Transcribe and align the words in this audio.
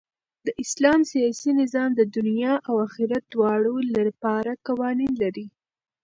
د 0.45 0.47
اسلام 0.63 0.99
سیاسي 1.11 1.51
نظام 1.61 1.89
د 1.95 2.01
دؤنيا 2.15 2.53
او 2.67 2.75
آخرت 2.87 3.23
دواړو 3.33 3.75
له 3.93 4.01
پاره 4.23 4.53
قوانين 4.67 5.13
لري. 5.23 5.45